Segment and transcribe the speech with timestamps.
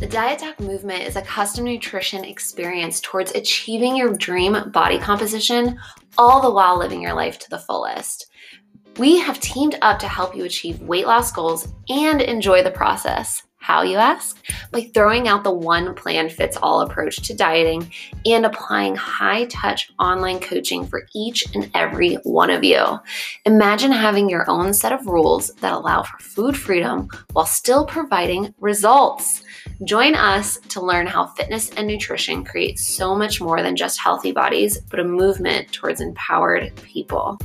[0.00, 5.78] The Diet movement is a custom nutrition experience towards achieving your dream body composition,
[6.16, 8.26] all the while living your life to the fullest.
[8.96, 13.42] We have teamed up to help you achieve weight loss goals and enjoy the process.
[13.62, 14.42] How, you ask?
[14.72, 17.92] By throwing out the one plan fits all approach to dieting
[18.24, 22.98] and applying high touch online coaching for each and every one of you.
[23.44, 28.54] Imagine having your own set of rules that allow for food freedom while still providing
[28.60, 29.42] results.
[29.84, 34.32] Join us to learn how fitness and nutrition create so much more than just healthy
[34.32, 37.38] bodies, but a movement towards empowered people.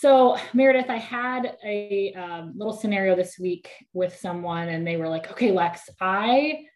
[0.00, 5.08] So, Meredith, I had a um, little scenario this week with someone, and they were
[5.08, 6.66] like, "Okay, Lex, I,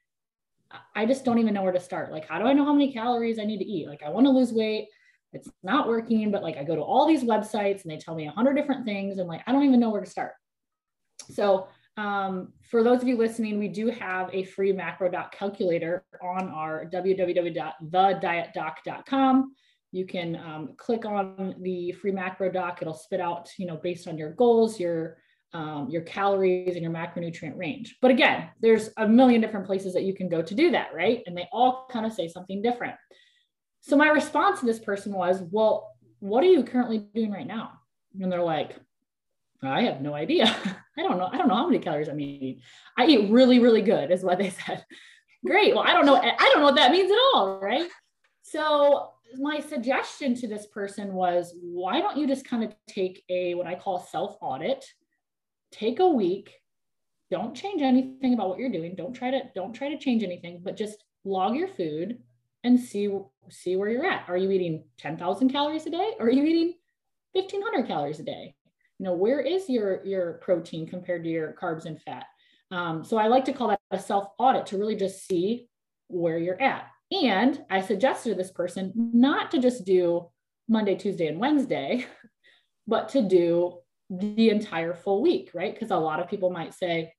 [0.97, 2.11] I just don't even know where to start.
[2.11, 3.87] Like, how do I know how many calories I need to eat?
[3.87, 4.89] Like, I want to lose weight.
[5.33, 8.27] It's not working, but like, I go to all these websites, and they tell me
[8.27, 10.33] a hundred different things, and like, I don't even know where to start."
[11.31, 16.05] So, um, for those of you listening, we do have a free macro doc calculator
[16.21, 19.55] on our www.thedietdoc.com
[19.93, 22.79] you can um, click on the free macro doc.
[22.81, 25.19] It'll spit out, you know, based on your goals, your
[25.55, 27.99] um, your calories and your macronutrient range.
[28.01, 31.23] But again, there's a million different places that you can go to do that, right?
[31.27, 32.95] And they all kind of say something different.
[33.83, 35.91] So my response to this person was, well,
[36.21, 37.73] what are you currently doing right now?
[38.19, 38.77] And they're like,
[39.63, 40.47] I have no idea.
[40.99, 41.29] I don't know.
[41.31, 42.63] I don't know how many calories I'm eating.
[42.97, 44.87] I eat really, really good, is what they said.
[45.45, 45.75] Great.
[45.75, 46.17] Well, I don't know.
[46.17, 47.89] I don't know what that means at all, right?
[48.43, 53.55] So my suggestion to this person was why don't you just kind of take a
[53.55, 54.85] what I call self audit,
[55.71, 56.51] take a week,
[57.31, 60.61] don't change anything about what you're doing, don't try to don't try to change anything,
[60.63, 62.19] but just log your food
[62.65, 63.11] and see
[63.49, 64.29] see where you're at.
[64.29, 66.75] Are you eating 10,000 calories a day or are you eating
[67.33, 68.55] 1500 calories a day?
[68.99, 72.27] You know, where is your your protein compared to your carbs and fat?
[72.71, 75.69] Um, so I like to call that a self audit to really just see
[76.09, 76.92] where you're at.
[77.13, 80.31] And I suggested to this person not to just do
[80.69, 82.07] Monday, Tuesday, and Wednesday,
[82.87, 83.79] but to do
[84.09, 85.75] the entire full week, right?
[85.75, 87.13] Because a lot of people might say,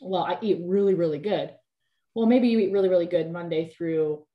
[0.00, 1.54] well, I eat really, really good.
[2.14, 4.26] Well, maybe you eat really, really good Monday through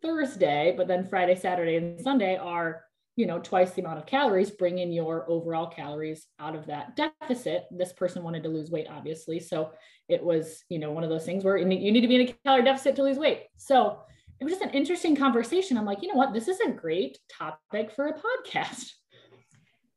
[0.00, 2.84] Thursday, but then Friday, Saturday, and Sunday are
[3.16, 6.96] you know twice the amount of calories bring in your overall calories out of that
[6.96, 7.66] deficit.
[7.70, 9.40] This person wanted to lose weight obviously.
[9.40, 9.70] So
[10.08, 12.34] it was you know one of those things where you need to be in a
[12.44, 13.44] calorie deficit to lose weight.
[13.56, 14.00] So
[14.40, 15.76] it was just an interesting conversation.
[15.76, 16.32] I'm like you know what?
[16.32, 18.90] This is a great topic for a podcast.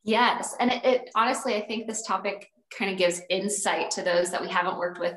[0.03, 0.55] Yes.
[0.59, 4.41] And it, it honestly i think this topic kind of gives insight to those that
[4.41, 5.15] we haven't worked with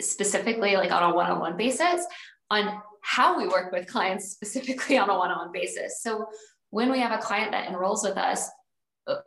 [0.00, 2.04] specifically like on a one-on-one basis
[2.50, 6.02] on how we work with clients specifically on a one-on-one basis.
[6.02, 6.26] So
[6.72, 8.48] when we have a client that enrolls with us,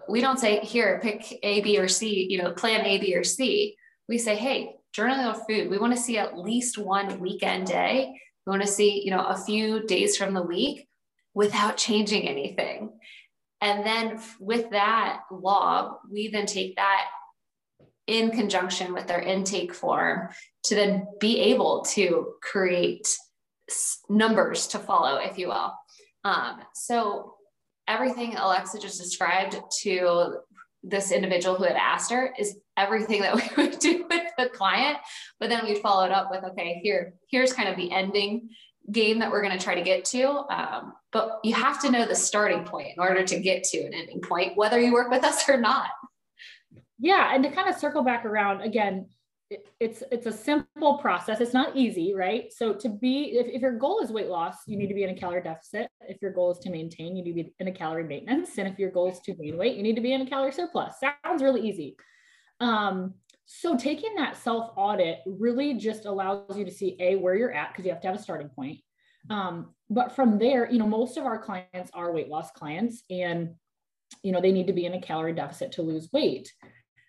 [0.10, 3.24] we don't say, here, pick A, B, or C, you know, plan A, B, or
[3.24, 3.76] C.
[4.10, 5.70] We say, hey, journal of food.
[5.70, 8.20] We want to see at least one weekend day.
[8.46, 10.88] We want to see, you know, a few days from the week
[11.36, 12.98] without changing anything.
[13.62, 17.06] And then with that log, we then take that
[18.08, 20.30] in conjunction with their intake form
[20.64, 23.08] to then be able to create
[24.10, 25.74] numbers to follow, if you will.
[26.24, 27.35] Um, so
[27.88, 30.38] everything Alexa just described to
[30.84, 34.98] this individual who had asked her is everything that we would do with the client.
[35.40, 38.50] But then we'd follow it up with, okay, here, here's kind of the ending
[38.92, 40.28] game that we're going to try to get to.
[40.50, 43.94] Um, but you have to know the starting point in order to get to an
[43.94, 45.90] ending point, whether you work with us or not.
[47.00, 47.34] Yeah.
[47.34, 49.08] And to kind of circle back around again,
[49.80, 51.40] it's it's a simple process.
[51.40, 52.52] It's not easy right?
[52.52, 55.12] So to be if, if your goal is weight loss you need to be in
[55.12, 55.88] a calorie deficit.
[56.02, 58.58] If your goal is to maintain you need to be in a calorie maintenance.
[58.58, 60.52] And if your goal is to gain weight you need to be in a calorie
[60.52, 60.96] surplus.
[61.00, 61.96] Sounds really easy.
[62.60, 63.14] Um,
[63.46, 67.70] so taking that self audit really just allows you to see a where you're at
[67.70, 68.80] because you have to have a starting point.
[69.30, 73.54] Um, but from there you know most of our clients are weight loss clients and
[74.24, 76.52] you know they need to be in a calorie deficit to lose weight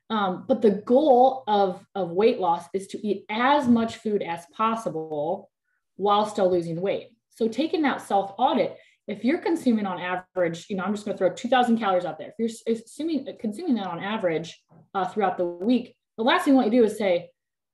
[0.08, 4.46] um, but the goal of, of weight loss is to eat as much food as
[4.52, 5.50] possible
[5.96, 7.08] while still losing weight.
[7.30, 8.76] So taking that self audit,
[9.08, 12.18] if you're consuming on average, you know, I'm just going to throw 2,000 calories out
[12.18, 12.28] there.
[12.28, 14.60] If you're assuming consuming that on average
[14.94, 17.30] uh, throughout the week, the last thing you want to do is say,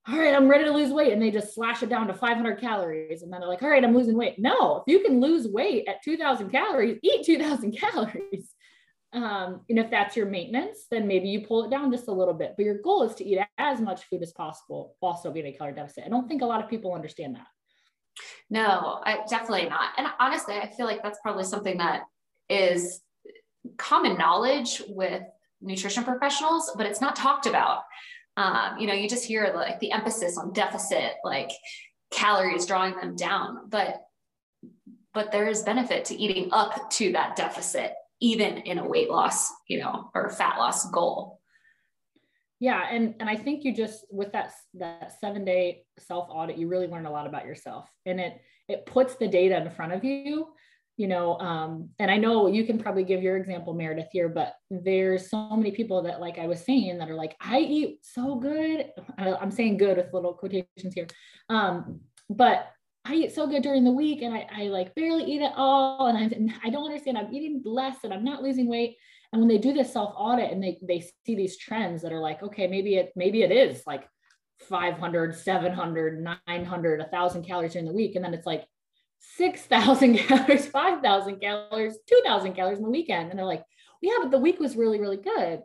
[0.09, 1.13] all right, I'm ready to lose weight.
[1.13, 3.23] And they just slash it down to 500 calories.
[3.23, 4.39] And then they're like, all right, I'm losing weight.
[4.39, 8.52] No, if you can lose weight at 2000 calories, eat 2000 calories.
[9.15, 12.33] Um, and if that's your maintenance, then maybe you pull it down just a little
[12.33, 12.55] bit.
[12.57, 15.53] But your goal is to eat as much food as possible while still being a
[15.53, 16.05] calorie deficit.
[16.07, 17.47] I don't think a lot of people understand that.
[18.51, 19.91] No, I, definitely not.
[19.99, 22.03] And honestly, I feel like that's probably something that
[22.49, 23.01] is
[23.77, 25.23] common knowledge with
[25.61, 27.83] nutrition professionals, but it's not talked about.
[28.37, 31.51] Um, you know, you just hear like the emphasis on deficit, like
[32.11, 34.03] calories drawing them down, but
[35.15, 39.51] but there is benefit to eating up to that deficit, even in a weight loss,
[39.69, 41.41] you know, or fat loss goal.
[42.61, 46.69] Yeah, and and I think you just with that that seven day self audit, you
[46.69, 50.05] really learn a lot about yourself, and it it puts the data in front of
[50.05, 50.49] you
[50.97, 54.55] you know um, and i know you can probably give your example meredith here but
[54.71, 58.37] there's so many people that like i was saying that are like i eat so
[58.37, 61.07] good i'm saying good with little quotations here
[61.49, 62.67] um, but
[63.05, 66.07] i eat so good during the week and i, I like barely eat at all
[66.07, 68.97] and I, I don't understand i'm eating less and i'm not losing weight
[69.33, 72.21] and when they do this self audit and they, they see these trends that are
[72.21, 74.09] like okay maybe it maybe it is like
[74.69, 78.67] 500 700 900 1000 calories during the week and then it's like
[79.37, 83.31] 6,000 calories, 5,000 calories, 2,000 calories in the weekend.
[83.31, 83.65] And they're like,
[84.01, 85.61] yeah, but the week was really, really good.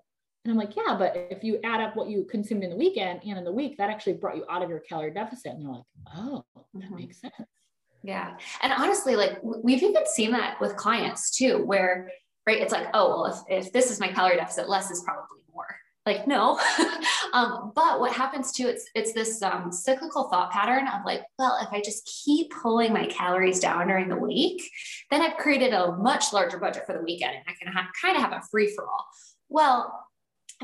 [0.48, 3.20] And I'm like, yeah, but if you add up what you consumed in the weekend
[3.26, 5.52] and in the week, that actually brought you out of your calorie deficit.
[5.52, 5.84] And they're like,
[6.16, 6.96] oh, that mm-hmm.
[6.96, 7.34] makes sense.
[8.02, 8.38] Yeah.
[8.62, 12.10] And honestly, like we've even seen that with clients too, where,
[12.46, 15.26] right, it's like, oh, well, if, if this is my calorie deficit, less is probably
[15.54, 15.68] more
[16.06, 16.58] like no
[17.34, 21.60] um, but what happens too it's it's this um, cyclical thought pattern of like well
[21.62, 24.64] if i just keep pulling my calories down during the week
[25.12, 28.16] then i've created a much larger budget for the weekend and i can have, kind
[28.16, 29.06] of have a free for all
[29.50, 30.06] well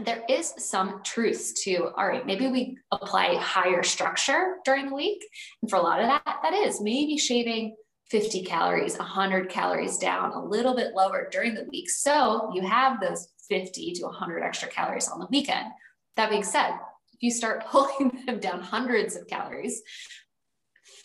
[0.03, 5.23] there is some truth to all right maybe we apply higher structure during the week
[5.61, 7.75] and for a lot of that that is maybe shaving
[8.09, 12.99] 50 calories 100 calories down a little bit lower during the week so you have
[12.99, 15.67] those 50 to 100 extra calories on the weekend.
[16.15, 16.71] That being said,
[17.13, 19.81] if you start pulling them down hundreds of calories,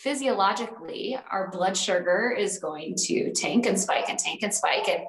[0.00, 4.88] physiologically, our blood sugar is going to tank and spike and tank and spike.
[4.88, 5.02] And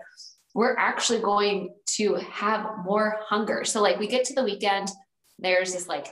[0.54, 3.64] we're actually going to have more hunger.
[3.64, 4.90] So, like, we get to the weekend,
[5.38, 6.08] there's this like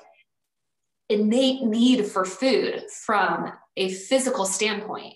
[1.09, 5.15] innate need for food from a physical standpoint.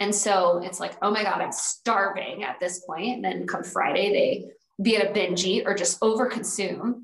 [0.00, 3.16] And so it's like, oh my God, I'm starving at this point.
[3.16, 4.50] And then come Friday, they
[4.82, 7.02] be it a binge eat or just overconsume.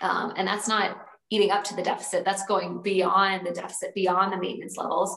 [0.00, 0.96] Um, and that's not
[1.30, 5.16] eating up to the deficit, that's going beyond the deficit, beyond the maintenance levels.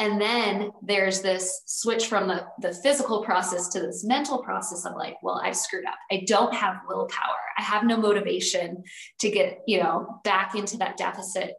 [0.00, 4.94] And then there's this switch from the, the physical process to this mental process of
[4.94, 5.96] like, well, I've screwed up.
[6.10, 7.36] I don't have willpower.
[7.56, 8.84] I have no motivation
[9.18, 11.54] to get, you know, back into that deficit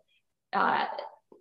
[0.53, 0.85] uh,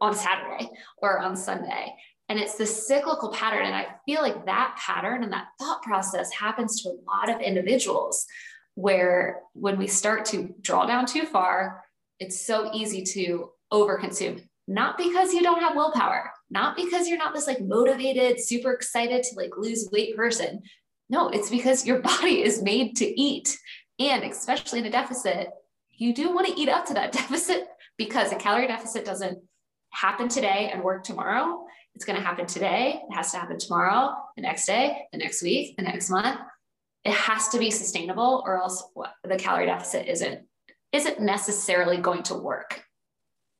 [0.01, 0.69] on Saturday
[1.01, 1.95] or on Sunday.
[2.29, 3.65] And it's this cyclical pattern.
[3.65, 7.41] And I feel like that pattern and that thought process happens to a lot of
[7.41, 8.27] individuals
[8.75, 11.85] where when we start to draw down too far,
[12.19, 14.48] it's so easy to overconsume.
[14.69, 19.23] Not because you don't have willpower, not because you're not this like motivated, super excited
[19.23, 20.61] to like lose weight person.
[21.09, 23.59] No, it's because your body is made to eat.
[23.99, 25.49] And especially in a deficit,
[25.97, 27.67] you do want to eat up to that deficit
[27.97, 29.39] because a calorie deficit doesn't
[29.89, 31.65] happen today and work tomorrow.
[31.95, 33.01] It's going to happen today.
[33.09, 36.39] It has to happen tomorrow, the next day, the next week, the next month.
[37.07, 38.85] It has to be sustainable, or else
[39.25, 40.43] the calorie deficit isn't
[40.93, 42.83] isn't necessarily going to work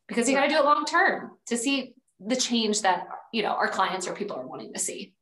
[0.09, 3.51] because you got to do it long term to see the change that you know
[3.51, 5.15] our clients or people are wanting to see.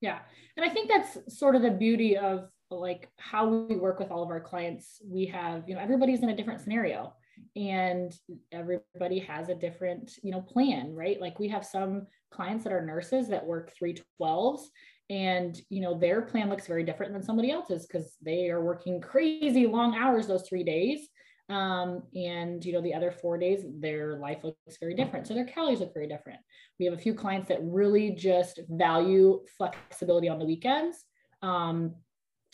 [0.00, 0.18] Yeah,
[0.56, 4.22] and I think that's sort of the beauty of like how we work with all
[4.22, 5.02] of our clients.
[5.04, 7.12] We have you know everybody's in a different scenario
[7.56, 8.12] and
[8.52, 12.84] everybody has a different you know plan right like we have some clients that are
[12.84, 14.60] nurses that work 312s
[15.08, 19.00] and you know their plan looks very different than somebody else's because they are working
[19.00, 21.08] crazy long hours those three days
[21.50, 25.26] um, and you know the other four days their life looks very different.
[25.26, 26.38] So their calories look very different.
[26.78, 31.04] We have a few clients that really just value flexibility on the weekends.
[31.42, 31.96] Um,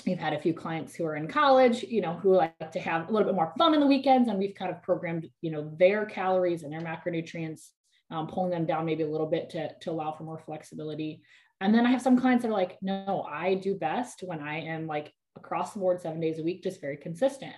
[0.06, 3.08] we've had a few clients who are in college you know who like to have
[3.08, 5.74] a little bit more fun in the weekends and we've kind of programmed you know
[5.78, 7.70] their calories and their macronutrients
[8.10, 11.22] um, pulling them down maybe a little bit to, to allow for more flexibility.
[11.62, 14.60] And then i have some clients that are like no i do best when i
[14.60, 17.54] am like across the board seven days a week just very consistent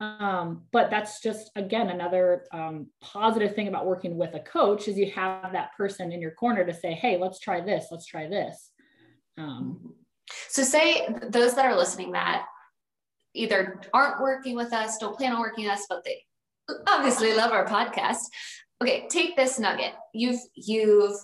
[0.00, 4.98] um, but that's just again another um, positive thing about working with a coach is
[4.98, 8.28] you have that person in your corner to say hey let's try this let's try
[8.28, 8.70] this
[9.36, 9.94] um,
[10.48, 12.46] so, say those that are listening that
[13.34, 16.22] either aren't working with us, don't plan on working with us, but they
[16.86, 18.22] obviously love our podcast.
[18.82, 19.92] Okay, take this nugget.
[20.12, 21.16] You've you've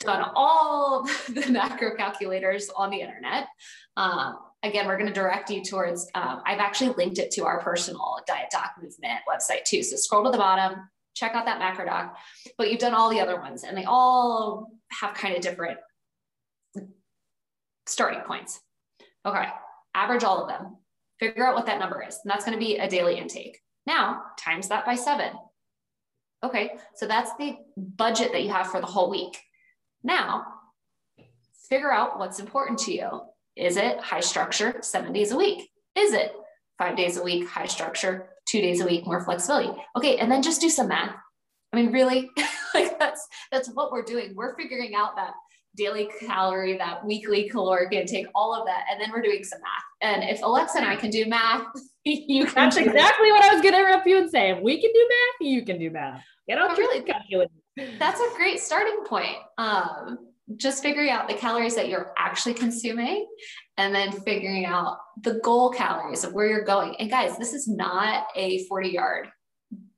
[0.00, 3.46] done all the macro calculators on the internet.
[3.96, 6.10] Um, again, we're going to direct you towards.
[6.14, 9.82] Um, I've actually linked it to our personal diet doc movement website too.
[9.82, 12.16] So scroll to the bottom, check out that macro doc.
[12.58, 15.78] But you've done all the other ones, and they all have kind of different
[17.86, 18.60] starting points.
[19.26, 19.46] Okay,
[19.94, 20.76] average all of them.
[21.20, 22.18] Figure out what that number is.
[22.24, 23.60] And that's going to be a daily intake.
[23.86, 25.32] Now, times that by seven.
[26.42, 29.38] Okay, so that's the budget that you have for the whole week.
[30.02, 30.44] Now,
[31.68, 33.20] figure out what's important to you.
[33.56, 35.70] Is it high structure, seven days a week?
[35.96, 36.32] Is it
[36.78, 39.80] five days a week, high structure, two days a week, more flexibility?
[39.96, 41.14] Okay, and then just do some math.
[41.72, 42.30] I mean, really,
[42.74, 44.34] like that's that's what we're doing.
[44.34, 45.34] We're figuring out that
[45.76, 50.12] daily calorie, that weekly caloric intake, all of that, and then we're doing some math.
[50.12, 51.66] And if Alexa and I can do math,
[52.04, 52.54] you can.
[52.54, 54.50] That's exactly what I was going to interrupt you and say.
[54.50, 56.22] If we can do math, you can do math.
[56.48, 57.50] Get out really calculator.
[57.98, 59.36] That's a great starting point.
[59.58, 60.18] Um,
[60.56, 63.26] just figuring out the calories that you're actually consuming
[63.76, 66.94] and then figuring out the goal calories of where you're going.
[66.96, 69.28] And guys, this is not a 40 yard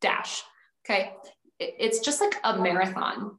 [0.00, 0.42] dash.
[0.84, 1.12] Okay.
[1.58, 3.38] It's just like a marathon.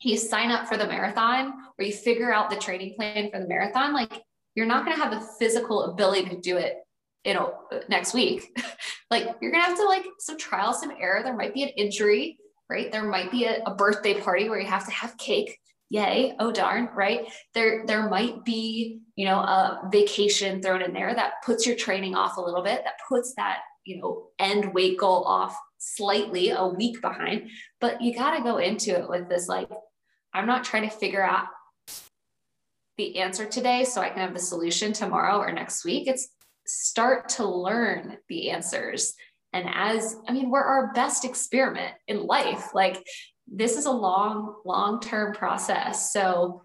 [0.00, 3.48] You sign up for the marathon or you figure out the training plan for the
[3.48, 3.92] marathon.
[3.92, 4.22] Like
[4.54, 6.76] you're not going to have the physical ability to do it
[7.24, 7.54] you know
[7.88, 8.56] next week
[9.10, 12.38] like you're gonna have to like some trial some error there might be an injury
[12.68, 15.58] right there might be a, a birthday party where you have to have cake
[15.94, 17.32] yay oh darn right?
[17.54, 22.16] There there might be you know a vacation thrown in there that puts your training
[22.16, 26.66] off a little bit that puts that you know end weight goal off slightly a
[26.66, 27.48] week behind.
[27.80, 29.70] But you got to go into it with this like
[30.32, 31.46] i'm not trying to figure out
[32.98, 36.08] the answer today so i can have the solution tomorrow or next week.
[36.08, 36.28] It's
[36.66, 39.14] start to learn the answers.
[39.52, 42.74] And as i mean we're our best experiment in life.
[42.74, 43.00] Like
[43.46, 46.12] this is a long, long term process.
[46.12, 46.62] So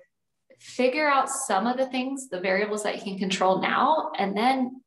[0.60, 4.82] figure out some of the things, the variables that you can control now, and then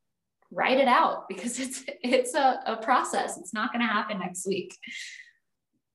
[0.50, 3.38] write it out because it's it's a, a process.
[3.38, 4.76] It's not going to happen next week.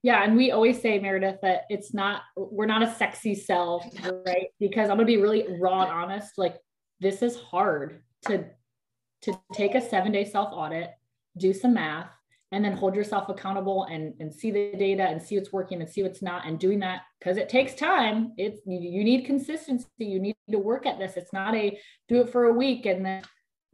[0.04, 3.84] Yeah, and we always say, Meredith, that it's not we're not a sexy sell,
[4.26, 4.48] right?
[4.60, 6.38] Because I'm gonna be really raw and honest.
[6.38, 6.56] Like
[7.00, 8.46] this is hard to
[9.24, 10.92] to take a seven day self audit,
[11.38, 12.12] do some math,
[12.52, 15.90] and then hold yourself accountable and, and see the data and see what's working and
[15.90, 18.32] see what's not and doing that because it takes time.
[18.38, 19.88] It's you, you need consistency.
[20.00, 21.18] You need to work at this.
[21.18, 21.78] It's not a
[22.08, 23.24] do it for a week and then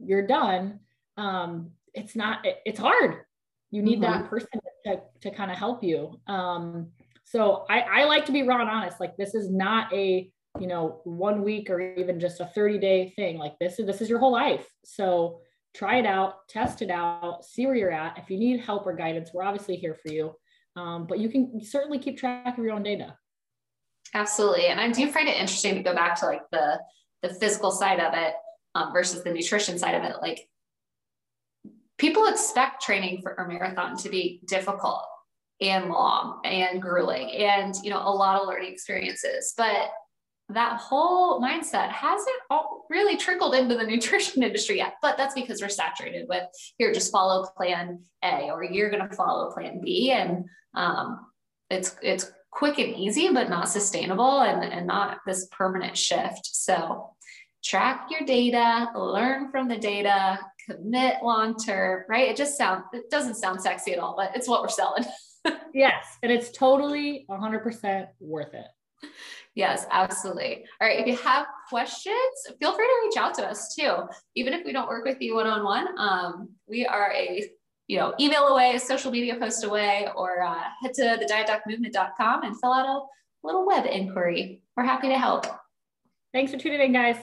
[0.00, 0.80] you're done.
[1.16, 3.18] Um, it's not it, it's hard.
[3.70, 4.22] You need mm-hmm.
[4.22, 4.48] that person
[4.86, 6.20] to, to kind of help you.
[6.26, 6.88] Um,
[7.24, 8.98] so I, I like to be raw and honest.
[8.98, 13.12] Like this is not a you know one week or even just a 30 day
[13.14, 13.38] thing.
[13.38, 14.66] Like this is this is your whole life.
[14.84, 15.38] So
[15.74, 18.18] try it out, test it out, see where you're at.
[18.18, 20.34] If you need help or guidance, we're obviously here for you.
[20.76, 23.16] Um, but you can certainly keep track of your own data.
[24.14, 24.66] Absolutely.
[24.66, 26.80] And I do find it interesting to go back to like the,
[27.22, 28.34] the physical side of it
[28.74, 30.16] um, versus the nutrition side of it.
[30.20, 30.48] Like
[31.98, 35.04] people expect training for a marathon to be difficult
[35.60, 39.90] and long and grueling and, you know, a lot of learning experiences, but
[40.50, 42.36] that whole mindset hasn't
[42.90, 44.94] really trickled into the nutrition industry yet.
[45.00, 46.44] But that's because we're saturated with
[46.78, 50.10] here, just follow plan A, or you're going to follow plan B.
[50.10, 51.26] And um,
[51.70, 56.46] it's, it's quick and easy, but not sustainable and, and not this permanent shift.
[56.46, 57.10] So
[57.64, 62.28] track your data, learn from the data, commit long term, right?
[62.28, 65.04] It just sounds, it doesn't sound sexy at all, but it's what we're selling.
[65.74, 66.04] yes.
[66.22, 68.66] And it's totally 100% worth it.
[69.54, 70.64] Yes, absolutely.
[70.80, 70.98] All right.
[70.98, 72.16] If you have questions,
[72.58, 74.08] feel free to reach out to us too.
[74.34, 77.48] Even if we don't work with you one on one, we are a
[77.86, 82.58] you know email away, social media post away, or uh, head to the dietdocmovement.com and
[82.58, 83.00] fill out a
[83.46, 84.62] little web inquiry.
[84.76, 85.46] We're happy to help.
[86.32, 87.16] Thanks for tuning in, guys.